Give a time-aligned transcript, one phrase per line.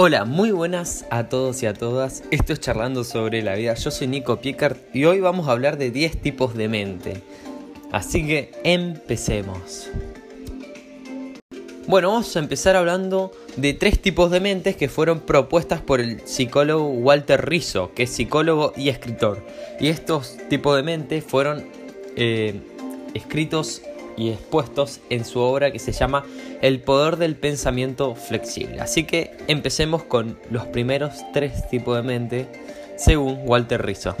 [0.00, 2.22] Hola, muy buenas a todos y a todas.
[2.30, 3.74] Esto es Charlando sobre la vida.
[3.74, 7.24] Yo soy Nico Piecart y hoy vamos a hablar de 10 tipos de mente.
[7.90, 9.90] Así que empecemos.
[11.88, 16.20] Bueno, vamos a empezar hablando de tres tipos de mentes que fueron propuestas por el
[16.28, 19.44] psicólogo Walter Rizzo, que es psicólogo y escritor.
[19.80, 21.66] Y estos tipos de mente fueron
[22.14, 22.60] eh,
[23.14, 23.82] escritos
[24.18, 26.24] y expuestos en su obra que se llama
[26.60, 28.80] El poder del pensamiento flexible.
[28.80, 32.48] Así que empecemos con los primeros tres tipos de mente
[32.96, 34.16] según Walter Rizzo.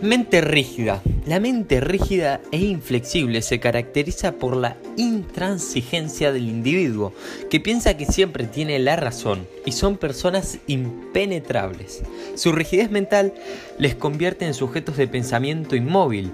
[0.00, 1.02] Mente rígida.
[1.26, 7.12] La mente rígida e inflexible se caracteriza por la intransigencia del individuo,
[7.50, 12.04] que piensa que siempre tiene la razón y son personas impenetrables.
[12.36, 13.34] Su rigidez mental
[13.76, 16.30] les convierte en sujetos de pensamiento inmóvil,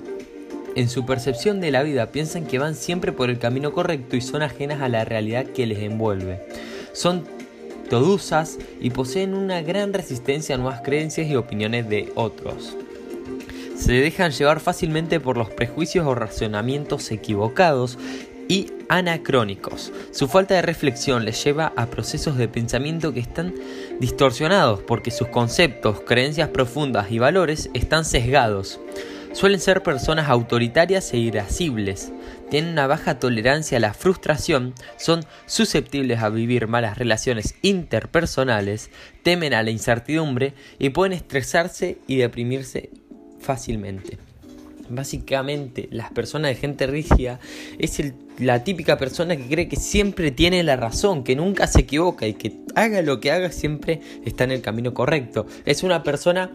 [0.77, 4.20] en su percepción de la vida piensan que van siempre por el camino correcto y
[4.20, 6.41] son ajenas a la realidad que les envuelve.
[6.92, 7.24] Son
[7.88, 12.77] todusas y poseen una gran resistencia a nuevas creencias y opiniones de otros.
[13.77, 17.98] Se dejan llevar fácilmente por los prejuicios o razonamientos equivocados
[18.48, 19.92] y anacrónicos.
[20.11, 23.55] Su falta de reflexión les lleva a procesos de pensamiento que están
[24.00, 28.80] distorsionados porque sus conceptos, creencias profundas y valores están sesgados.
[29.34, 32.12] Suelen ser personas autoritarias e irascibles,
[32.50, 38.90] tienen una baja tolerancia a la frustración, son susceptibles a vivir malas relaciones interpersonales,
[39.24, 42.90] temen a la incertidumbre y pueden estresarse y deprimirse
[43.40, 44.18] fácilmente.
[44.88, 47.40] Básicamente, las personas de gente rígida
[47.80, 48.00] es
[48.38, 52.34] la típica persona que cree que siempre tiene la razón, que nunca se equivoca y
[52.34, 55.46] que haga lo que haga siempre está en el camino correcto.
[55.64, 56.52] Es una persona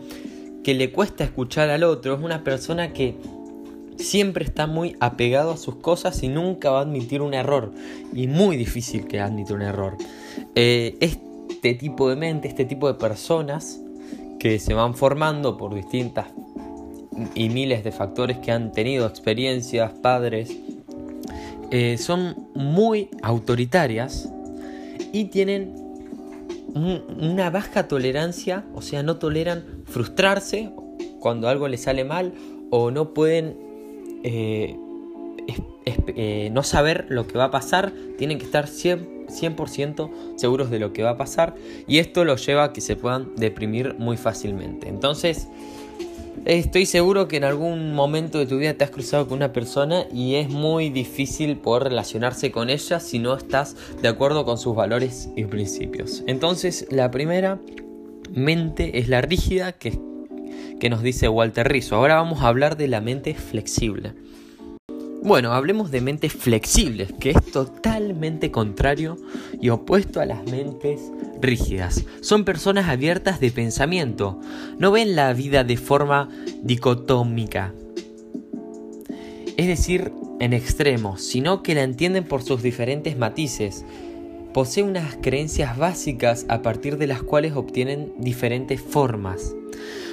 [0.63, 3.15] que le cuesta escuchar al otro, es una persona que
[3.97, 7.71] siempre está muy apegado a sus cosas y nunca va a admitir un error.
[8.13, 9.97] Y muy difícil que admita un error.
[10.55, 13.79] Eh, este tipo de mente, este tipo de personas
[14.39, 16.27] que se van formando por distintas
[17.35, 20.55] y miles de factores que han tenido experiencias, padres,
[21.71, 24.29] eh, son muy autoritarias
[25.11, 25.75] y tienen
[26.73, 30.71] una baja tolerancia, o sea, no toleran frustrarse
[31.19, 32.33] cuando algo les sale mal
[32.69, 33.57] o no pueden
[34.23, 34.75] eh,
[35.85, 40.93] eh, no saber lo que va a pasar, tienen que estar 100%, seguros de lo
[40.93, 41.55] que va a pasar
[41.87, 44.89] y esto los lleva a que se puedan deprimir muy fácilmente.
[44.89, 45.47] Entonces,
[46.45, 50.05] Estoy seguro que en algún momento de tu vida te has cruzado con una persona
[50.13, 54.73] y es muy difícil poder relacionarse con ella si no estás de acuerdo con sus
[54.73, 56.23] valores y principios.
[56.27, 57.59] Entonces, la primera
[58.33, 59.99] mente es la rígida que,
[60.79, 61.95] que nos dice Walter Rizzo.
[61.95, 64.13] Ahora vamos a hablar de la mente flexible.
[65.21, 69.17] Bueno, hablemos de mentes flexibles, que es totalmente contrario
[69.59, 71.01] y opuesto a las mentes
[71.41, 72.05] rígidas.
[72.21, 74.39] Son personas abiertas de pensamiento,
[74.77, 76.29] no ven la vida de forma
[76.63, 77.73] dicotómica,
[79.57, 83.83] es decir, en extremos, sino que la entienden por sus diferentes matices.
[84.53, 89.55] Poseen unas creencias básicas a partir de las cuales obtienen diferentes formas.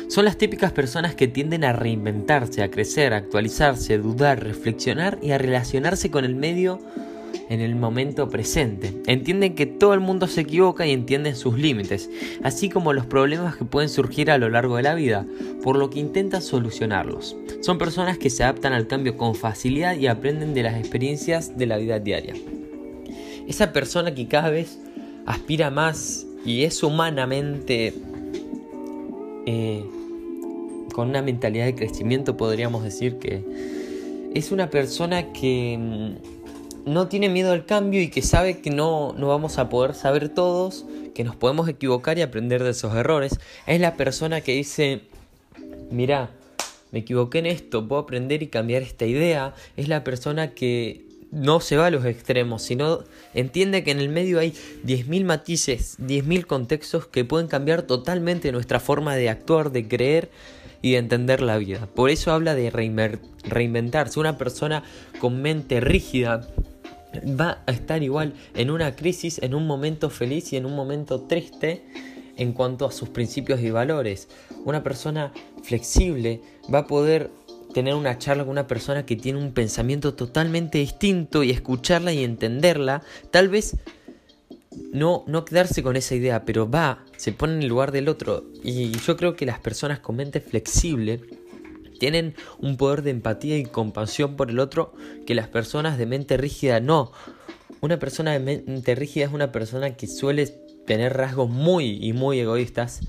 [0.09, 5.31] Son las típicas personas que tienden a reinventarse, a crecer, a actualizarse, dudar, reflexionar y
[5.33, 6.81] a relacionarse con el medio
[7.49, 8.93] en el momento presente.
[9.07, 12.11] Entienden que todo el mundo se equivoca y entienden sus límites,
[12.43, 15.27] así como los problemas que pueden surgir a lo largo de la vida,
[15.63, 17.37] por lo que intentan solucionarlos.
[17.61, 21.67] Son personas que se adaptan al cambio con facilidad y aprenden de las experiencias de
[21.67, 22.35] la vida diaria.
[23.47, 24.79] Esa persona que cada vez
[25.27, 27.95] aspira más y es humanamente
[29.47, 29.85] eh,
[30.93, 33.45] con una mentalidad de crecimiento podríamos decir que
[34.35, 39.13] es una persona que mm, no tiene miedo al cambio y que sabe que no,
[39.17, 43.39] no vamos a poder saber todos, que nos podemos equivocar y aprender de esos errores.
[43.67, 45.01] Es la persona que dice,
[45.91, 46.31] mira,
[46.93, 49.55] me equivoqué en esto, puedo aprender y cambiar esta idea.
[49.77, 53.01] Es la persona que no se va a los extremos, sino
[53.35, 54.53] entiende que en el medio hay
[54.85, 60.31] 10.000 matices, 10.000 contextos que pueden cambiar totalmente nuestra forma de actuar, de creer
[60.83, 61.89] y de entender la vida.
[61.95, 64.21] Por eso habla de reinventarse.
[64.21, 64.85] Una persona
[65.19, 66.49] con mente rígida
[67.25, 71.23] va a estar igual en una crisis, en un momento feliz y en un momento
[71.23, 71.85] triste
[72.37, 74.29] en cuanto a sus principios y valores.
[74.65, 75.33] Una persona
[75.63, 76.41] flexible
[76.73, 77.31] va a poder
[77.77, 82.25] tener una charla con una persona que tiene un pensamiento totalmente distinto y escucharla y
[82.25, 83.03] entenderla.
[83.31, 83.77] Tal vez
[84.95, 88.47] no, quedarse con esa idea, pero va, se pone en el lugar del otro.
[88.65, 91.21] Y yo creo que las personas con mente flexible
[92.01, 94.95] tienen un poder de empatía y compasión por el otro
[95.27, 97.13] que las personas de mente rígida no.
[97.83, 100.47] Una persona de mente rígida es una persona que suele
[100.87, 103.01] tener rasgos muy y muy egoístas.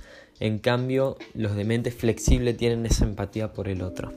[0.42, 4.12] En cambio, los de mente flexible tienen esa empatía por el otro.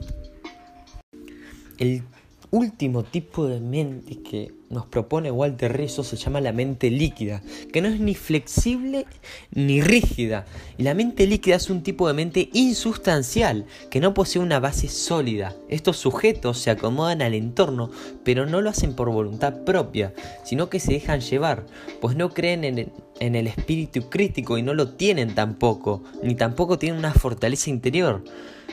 [1.81, 2.03] El
[2.51, 7.41] último tipo de mente que nos propone Walter Rizzo se llama la mente líquida,
[7.73, 9.07] que no es ni flexible
[9.49, 10.45] ni rígida.
[10.77, 14.89] Y la mente líquida es un tipo de mente insustancial, que no posee una base
[14.89, 15.55] sólida.
[15.69, 17.89] Estos sujetos se acomodan al entorno,
[18.23, 20.13] pero no lo hacen por voluntad propia,
[20.45, 21.65] sino que se dejan llevar,
[21.99, 26.35] pues no creen en el, en el espíritu crítico y no lo tienen tampoco, ni
[26.35, 28.23] tampoco tienen una fortaleza interior.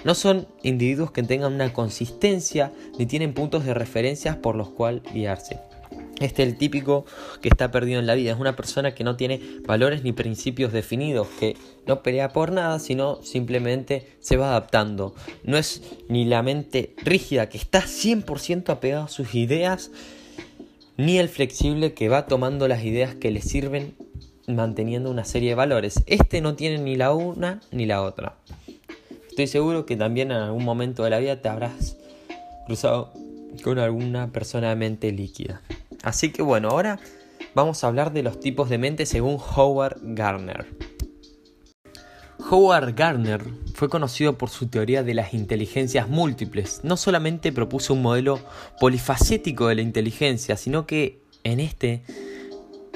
[0.05, 5.03] No son individuos que tengan una consistencia ni tienen puntos de referencia por los cuales
[5.13, 5.61] guiarse.
[6.21, 7.05] Este es el típico
[7.41, 8.33] que está perdido en la vida.
[8.33, 11.57] Es una persona que no tiene valores ni principios definidos, que
[11.87, 15.15] no pelea por nada, sino simplemente se va adaptando.
[15.45, 19.93] No es ni la mente rígida que está 100% apegada a sus ideas,
[20.97, 23.95] ni el flexible que va tomando las ideas que le sirven
[24.49, 26.03] manteniendo una serie de valores.
[26.07, 28.37] Este no tiene ni la una ni la otra.
[29.39, 31.97] Estoy seguro que también en algún momento de la vida te habrás
[32.67, 33.13] cruzado
[33.63, 35.63] con alguna persona de mente líquida.
[36.03, 36.99] Así que bueno, ahora
[37.55, 40.67] vamos a hablar de los tipos de mente según Howard Gardner.
[42.51, 43.45] Howard Gardner
[43.75, 46.81] fue conocido por su teoría de las inteligencias múltiples.
[46.83, 48.41] No solamente propuso un modelo
[48.81, 52.03] polifacético de la inteligencia, sino que en este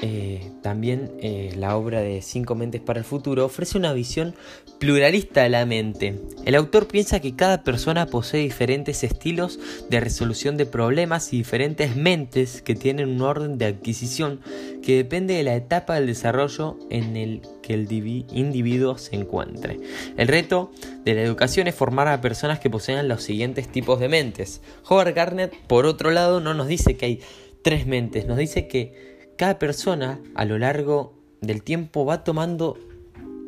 [0.05, 4.35] eh, también eh, la obra de Cinco Mentes para el Futuro ofrece una visión
[4.77, 6.19] pluralista de la mente.
[6.43, 11.95] El autor piensa que cada persona posee diferentes estilos de resolución de problemas y diferentes
[11.95, 14.41] mentes que tienen un orden de adquisición
[14.81, 17.87] que depende de la etapa del desarrollo en el que el
[18.33, 19.79] individuo se encuentre.
[20.17, 20.73] El reto
[21.05, 24.59] de la educación es formar a personas que posean los siguientes tipos de mentes.
[24.85, 27.19] Howard Gardner, por otro lado, no nos dice que hay
[27.61, 32.77] tres mentes, nos dice que cada persona a lo largo del tiempo va tomando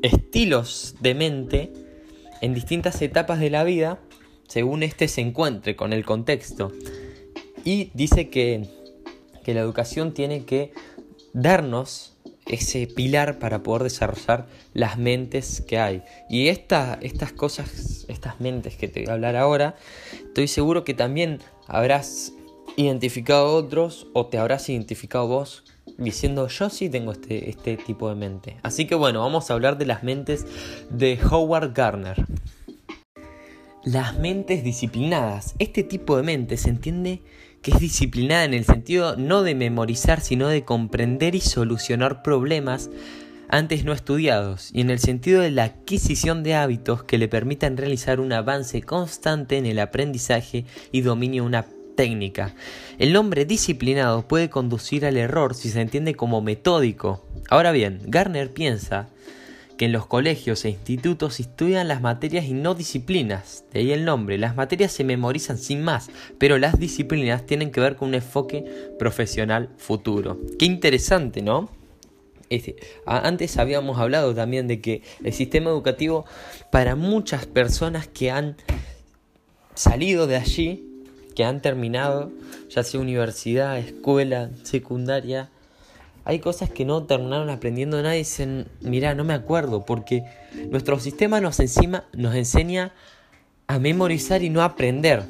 [0.01, 1.73] estilos de mente
[2.41, 3.99] en distintas etapas de la vida
[4.47, 6.71] según éste se encuentre con el contexto.
[7.63, 8.67] Y dice que,
[9.45, 10.73] la educación tiene que
[11.33, 12.13] darnos
[12.47, 16.03] ese pilar para poder desarrollar las mentes que hay.
[16.29, 19.75] Y estas cosas, estas mentes que te voy a hablar ahora,
[20.13, 22.33] estoy seguro que también habrás
[22.75, 25.63] identificado otros o te habrás identificado vos
[25.97, 28.57] diciendo yo sí tengo este, este tipo de mente.
[28.63, 30.45] Así que bueno, vamos a hablar de las mentes
[30.89, 32.25] de Howard Gardner.
[33.83, 35.55] Las mentes disciplinadas.
[35.59, 37.21] Este tipo de mente se entiende
[37.61, 42.89] que es disciplinada en el sentido no de memorizar, sino de comprender y solucionar problemas
[43.49, 47.77] antes no estudiados, y en el sentido de la adquisición de hábitos que le permitan
[47.77, 51.65] realizar un avance constante en el aprendizaje y dominio de una
[51.95, 52.53] técnica.
[52.97, 57.25] El nombre disciplinado puede conducir al error si se entiende como metódico.
[57.49, 59.09] Ahora bien, Garner piensa
[59.77, 63.65] que en los colegios e institutos estudian las materias y no disciplinas.
[63.73, 64.37] De ahí el nombre.
[64.37, 68.65] Las materias se memorizan sin más, pero las disciplinas tienen que ver con un enfoque
[68.97, 70.39] profesional futuro.
[70.57, 71.69] Qué interesante, ¿no?
[72.49, 72.75] Este,
[73.05, 76.25] antes habíamos hablado también de que el sistema educativo
[76.71, 78.55] para muchas personas que han
[79.73, 80.94] salido de allí
[81.35, 82.31] que han terminado,
[82.69, 85.49] ya sea universidad, escuela, secundaria,
[86.25, 90.23] hay cosas que no terminaron aprendiendo nada y dicen, mira, no me acuerdo, porque
[90.71, 92.93] nuestro sistema nos, encima, nos enseña
[93.67, 95.23] a memorizar y no aprender.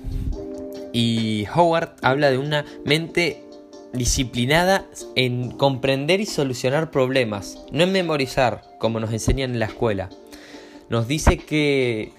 [0.94, 3.44] Y Howard habla de una mente
[3.92, 10.10] disciplinada en comprender y solucionar problemas, no en memorizar, como nos enseñan en la escuela.
[10.90, 12.14] Nos dice que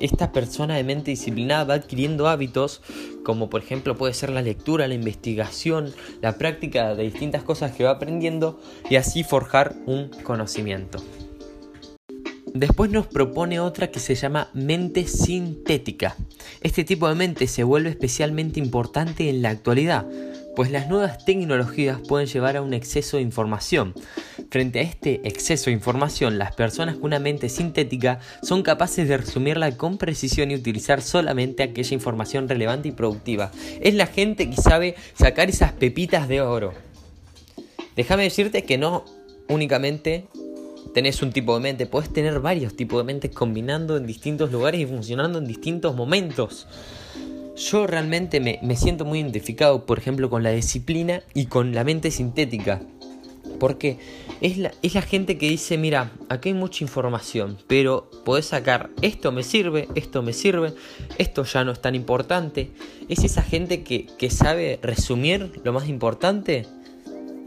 [0.00, 2.82] esta persona de mente disciplinada va adquiriendo hábitos
[3.22, 7.84] como por ejemplo puede ser la lectura, la investigación, la práctica de distintas cosas que
[7.84, 11.02] va aprendiendo y así forjar un conocimiento.
[12.52, 16.16] Después nos propone otra que se llama mente sintética.
[16.62, 20.06] Este tipo de mente se vuelve especialmente importante en la actualidad,
[20.60, 23.94] pues las nuevas tecnologías pueden llevar a un exceso de información.
[24.50, 29.16] Frente a este exceso de información, las personas con una mente sintética son capaces de
[29.16, 33.50] resumirla con precisión y utilizar solamente aquella información relevante y productiva.
[33.80, 36.74] Es la gente que sabe sacar esas pepitas de oro.
[37.96, 39.06] Déjame decirte que no
[39.48, 40.26] únicamente
[40.92, 44.82] tenés un tipo de mente, puedes tener varios tipos de mentes combinando en distintos lugares
[44.82, 46.66] y funcionando en distintos momentos.
[47.60, 52.10] Yo realmente me, siento muy identificado, por ejemplo, con la disciplina y con la mente
[52.10, 52.80] sintética.
[53.58, 53.98] Porque
[54.40, 58.88] es la, es la gente que dice, mira, aquí hay mucha información, pero podés sacar,
[59.02, 60.72] esto me sirve, esto me sirve,
[61.18, 62.70] esto ya no es tan importante.
[63.10, 66.66] Es esa gente que, que sabe resumir lo más importante.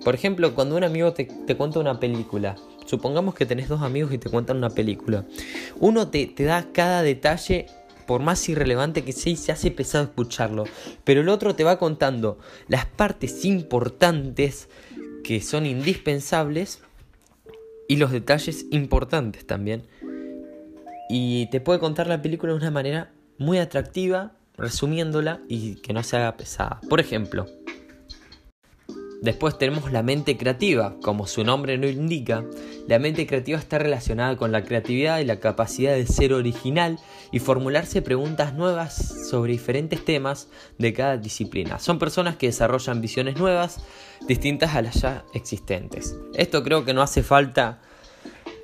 [0.05, 2.55] Por ejemplo, cuando un amigo te, te cuenta una película,
[2.86, 5.25] Supongamos que tenés dos amigos y te cuentan una película.
[5.79, 7.67] Uno te, te da cada detalle
[8.05, 10.65] por más irrelevante que sea, se hace pesado escucharlo.
[11.03, 14.69] Pero el otro te va contando las partes importantes
[15.24, 16.81] que son indispensables
[17.88, 19.83] y los detalles importantes también.
[21.10, 26.03] Y te puede contar la película de una manera muy atractiva, resumiéndola y que no
[26.03, 26.79] se haga pesada.
[26.89, 27.48] Por ejemplo,
[29.24, 30.98] Después tenemos la mente creativa.
[31.01, 32.44] Como su nombre lo indica,
[32.89, 37.00] la mente creativa está relacionada con la creatividad y la capacidad de ser original
[37.32, 41.80] y formularse preguntas nuevas sobre diferentes temas de cada disciplina.
[41.80, 43.82] Son personas que desarrollan visiones nuevas
[44.27, 46.18] distintas a las ya existentes.
[46.34, 47.82] Esto creo que no hace falta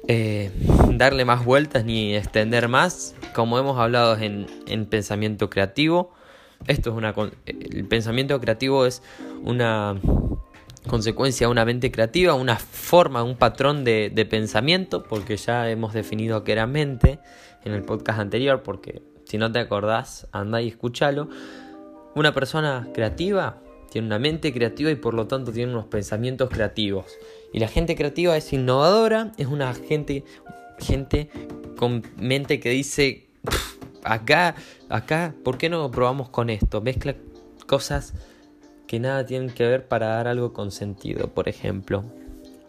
[0.10, 0.52] eh,
[0.92, 3.16] darle más vueltas ni extender más.
[3.34, 6.12] Como hemos hablado en, en pensamiento creativo,
[6.68, 9.02] esto es una, el pensamiento creativo es
[9.42, 9.96] una
[10.88, 16.52] consecuencia una mente creativa, una forma, un patrón de, pensamiento, porque ya hemos definido que
[16.52, 17.20] era mente
[17.64, 21.30] en el podcast anterior, porque si no te acordás, anda y escúchalo.
[22.16, 27.06] Una persona creativa tiene una mente creativa y por lo tanto tiene unos pensamientos creativos.
[27.54, 30.24] Y la gente creativa es innovadora, es una gente,
[30.80, 31.30] gente
[31.78, 33.30] con mente que dice,
[34.04, 34.56] acá,
[34.90, 36.82] acá, ¿por qué no probamos con esto?
[36.82, 37.16] Mezcla
[37.68, 38.14] cosas
[38.90, 42.04] que nada tienen que ver para dar algo con sentido, por ejemplo.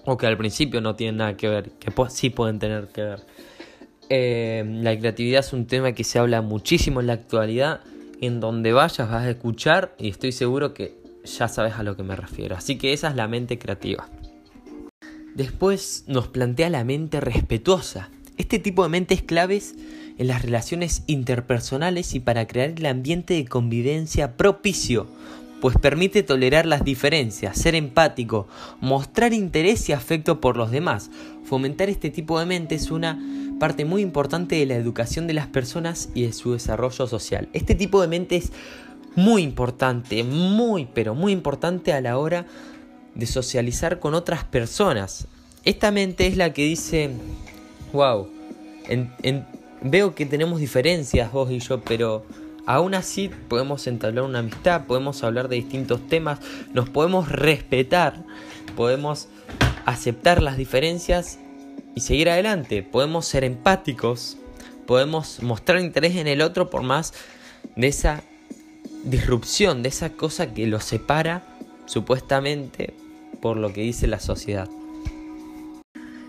[0.05, 3.21] O que al principio no tienen nada que ver, que sí pueden tener que ver.
[4.11, 7.81] Eh, la creatividad es un tema que se habla muchísimo en la actualidad.
[8.21, 12.03] En donde vayas vas a escuchar y estoy seguro que ya sabes a lo que
[12.03, 12.55] me refiero.
[12.55, 14.11] Así que esa es la mente creativa.
[15.35, 18.11] Después nos plantea la mente respetuosa.
[18.37, 19.75] Este tipo de mente es claves
[20.19, 25.07] en las relaciones interpersonales y para crear el ambiente de convivencia propicio
[25.61, 28.49] pues permite tolerar las diferencias, ser empático,
[28.81, 31.11] mostrar interés y afecto por los demás.
[31.45, 33.19] Fomentar este tipo de mente es una
[33.59, 37.49] parte muy importante de la educación de las personas y de su desarrollo social.
[37.53, 38.53] Este tipo de mente es
[39.17, 42.47] muy importante, muy, pero muy importante a la hora
[43.15, 45.27] de socializar con otras personas.
[45.65, 47.11] Esta mente es la que dice,
[47.93, 48.29] wow,
[49.83, 52.25] veo que tenemos diferencias vos y yo, pero
[52.71, 56.39] Aún así podemos entablar una amistad, podemos hablar de distintos temas,
[56.73, 58.23] nos podemos respetar,
[58.77, 59.27] podemos
[59.87, 61.41] aceptar las diferencias
[61.97, 64.37] y seguir adelante, podemos ser empáticos,
[64.87, 67.13] podemos mostrar interés en el otro por más
[67.75, 68.23] de esa
[69.03, 71.43] disrupción, de esa cosa que lo separa
[71.87, 72.95] supuestamente
[73.43, 74.69] por lo que dice la sociedad.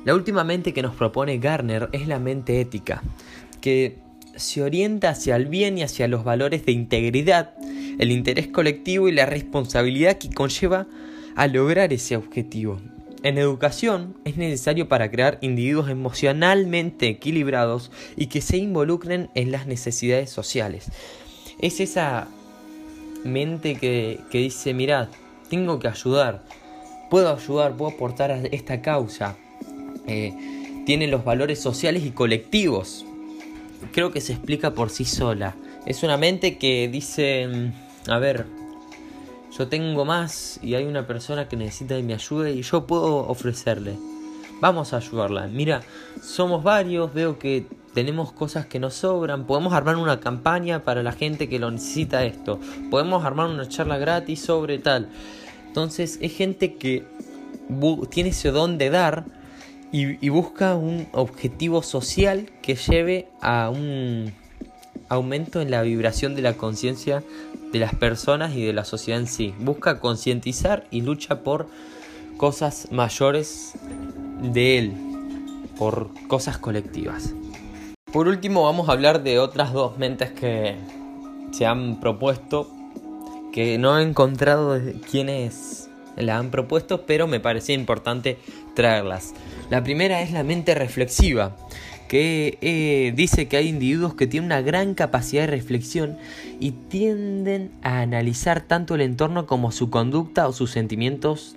[0.05, 3.03] La última mente que nos propone Garner es la mente ética,
[3.61, 3.99] que
[4.35, 7.53] se orienta hacia el bien y hacia los valores de integridad,
[7.99, 10.87] el interés colectivo y la responsabilidad que conlleva
[11.35, 12.79] a lograr ese objetivo.
[13.23, 19.67] En educación es necesario para crear individuos emocionalmente equilibrados y que se involucren en las
[19.67, 20.87] necesidades sociales.
[21.59, 22.27] Es esa
[23.23, 25.09] mente que, dice, mirad,
[25.49, 26.41] tengo que ayudar,
[27.11, 29.37] puedo ayudar, puedo aportar a esta causa.
[30.07, 30.33] Eh,
[30.87, 33.05] tiene los valores sociales y colectivos
[33.91, 35.55] creo que se explica por sí sola.
[35.85, 38.45] Es una mente que dice, mm, a ver,
[39.57, 43.27] yo tengo más y hay una persona que necesita de mi ayuda y yo puedo
[43.27, 43.97] ofrecerle.
[44.61, 45.47] Vamos a ayudarla.
[45.47, 45.81] Mira,
[46.21, 51.11] somos varios, veo que tenemos cosas que nos sobran, podemos armar una campaña para la
[51.11, 52.59] gente que lo necesita esto,
[52.89, 55.09] podemos armar una charla gratis sobre tal.
[55.67, 57.05] Entonces es gente que
[58.09, 59.25] tiene ese don de dar
[59.91, 64.33] y, busca un objetivo social que lleve a un
[65.09, 67.23] aumento en la vibración de la conciencia
[67.73, 69.53] de las personas y de la sociedad en sí.
[69.59, 71.67] Busca concientizar y lucha por
[72.37, 73.73] cosas mayores
[74.41, 74.93] de él,
[75.77, 77.33] por cosas colectivas.
[78.13, 80.75] Por último vamos a hablar de otras dos mentes que
[81.51, 82.69] se han propuesto,
[83.51, 84.79] que no he encontrado
[85.09, 88.37] quiénes la han propuesto, pero me parecía importante
[88.75, 89.33] traerlas.
[89.69, 91.55] La primera es la mente reflexiva,
[92.07, 96.17] que eh, dice que hay individuos que tienen una gran capacidad de reflexión
[96.59, 101.55] y tienden a analizar tanto el entorno como su conducta o sus sentimientos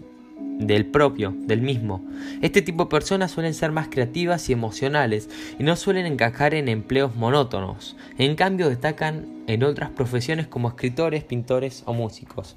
[0.58, 2.04] del propio, del mismo.
[2.40, 6.68] Este tipo de personas suelen ser más creativas y emocionales y no suelen encajar en
[6.68, 7.96] empleos monótonos.
[8.18, 12.56] En cambio destacan en otras profesiones como escritores, pintores o músicos.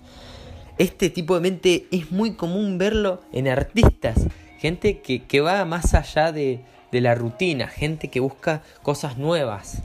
[0.77, 6.31] Este tipo de mente es muy común verlo en artistas gente que, va más allá
[6.31, 9.83] de, la rutina, gente que busca cosas nuevas.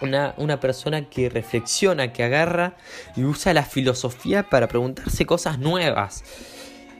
[0.00, 2.74] Una, una, persona que reflexiona, que agarra
[3.16, 6.24] y usa la filosofía para preguntarse cosas nuevas.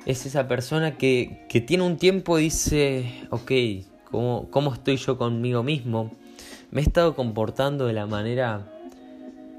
[0.05, 3.53] es esa persona que, que tiene un tiempo y dice, ok,
[4.11, 6.11] ¿cómo, ¿cómo estoy yo conmigo mismo?
[6.71, 8.71] Me he estado comportando de la manera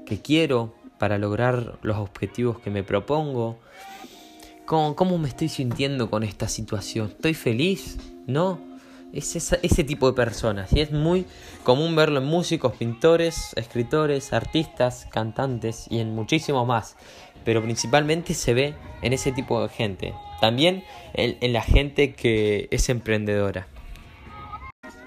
[0.06, 3.58] que quiero para lograr los objetivos que me propongo.
[4.66, 7.08] ¿Cómo, cómo me estoy sintiendo con esta situación?
[7.08, 7.98] ¿Estoy feliz?
[8.28, 8.60] ¿No?
[9.12, 11.26] Es ese tipo de personas y es muy
[11.64, 16.94] común verlo en músicos, pintores, escritores, artistas, cantantes y en muchísimos más.
[17.44, 20.14] Pero principalmente se ve en ese tipo de gente.
[20.40, 23.66] También en, la gente que es emprendedora.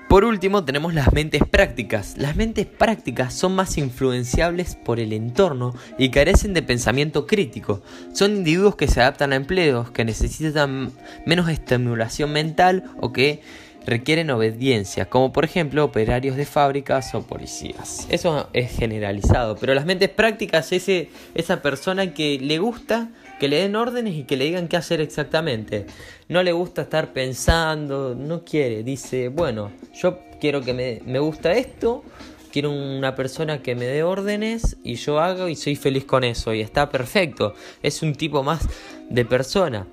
[0.10, 2.16] Por último tenemos las mentes prácticas.
[2.18, 7.82] Las mentes prácticas son más influenciables por el entorno y carecen de pensamiento crítico.
[8.14, 10.92] Son individuos que se adaptan a empleos, que necesitan
[11.26, 13.42] menos estimulación mental o que
[13.86, 18.08] requieren obediencia, como por ejemplo operarios de fábricas o policías.
[18.10, 20.90] Eso es generalizado, pero las mentes prácticas es
[21.34, 23.10] esa persona que le gusta
[23.40, 25.86] que le den órdenes y que le digan qué hacer exactamente.
[26.30, 31.54] No le gusta estar pensando, no quiere, dice, bueno, yo quiero que me, me gusta
[31.54, 32.04] esto,
[32.52, 36.54] quiero una persona que me dé órdenes y yo hago y soy feliz con eso
[36.54, 37.54] y está perfecto.
[37.84, 38.68] Es un tipo más
[39.10, 39.88] de persona,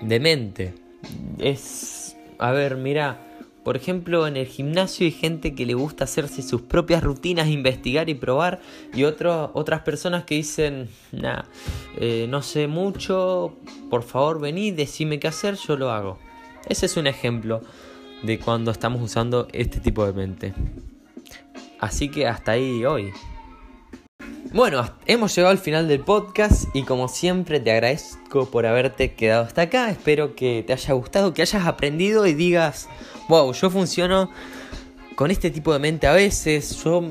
[0.00, 0.74] de mente.
[1.38, 2.02] Es
[2.42, 3.20] a ver, mira,
[3.64, 8.08] por ejemplo, en el gimnasio hay gente que le gusta hacerse sus propias rutinas, investigar
[8.08, 8.60] y probar,
[8.92, 11.42] y otras personas que dicen, nah,
[11.98, 13.56] eh, no sé mucho,
[13.88, 16.18] por favor vení, decime qué hacer, yo lo hago.
[16.68, 17.60] Ese es un ejemplo
[18.22, 20.54] de cuando estamos usando este tipo de mente.
[21.78, 23.12] Así que hasta ahí hoy.
[24.52, 29.44] Bueno, hemos llegado al final del podcast y como siempre te agradezco por haberte quedado
[29.44, 29.90] hasta acá.
[29.90, 32.88] Espero que te haya gustado, que hayas aprendido y digas,
[33.28, 34.30] wow, yo funciono
[35.14, 37.02] con este tipo de mente a veces, yo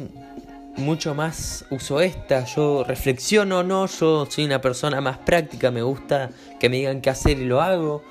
[0.78, 6.30] mucho más uso esta, yo reflexiono, no, yo soy una persona más práctica, me gusta
[6.60, 8.04] que me digan qué hacer y lo hago.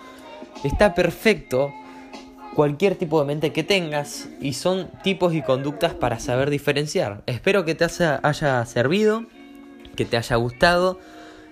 [0.65, 1.73] Está perfecto
[2.55, 7.23] cualquier tipo de mente que tengas y son tipos y conductas para saber diferenciar.
[7.27, 9.25] Espero que te haya servido,
[9.97, 10.99] que te haya gustado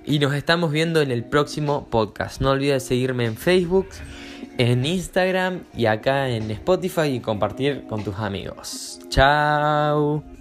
[0.05, 2.41] y nos estamos viendo en el próximo podcast.
[2.41, 3.89] No olvides seguirme en Facebook,
[4.59, 9.01] en Instagram y acá en Spotify y compartir con tus amigos.
[9.09, 10.38] Chao.